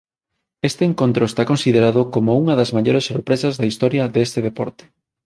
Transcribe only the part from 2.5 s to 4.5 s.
das maiores sorpresas da historia deste